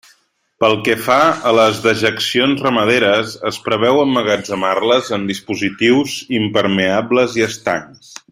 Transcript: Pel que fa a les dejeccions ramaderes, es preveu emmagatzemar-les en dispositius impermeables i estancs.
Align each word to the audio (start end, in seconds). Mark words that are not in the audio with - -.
Pel 0.63 0.71
que 0.85 0.93
fa 1.07 1.17
a 1.49 1.51
les 1.57 1.81
dejeccions 1.83 2.63
ramaderes, 2.67 3.35
es 3.51 3.59
preveu 3.67 4.01
emmagatzemar-les 4.07 5.13
en 5.19 5.29
dispositius 5.33 6.17
impermeables 6.41 7.39
i 7.43 7.47
estancs. 7.51 8.15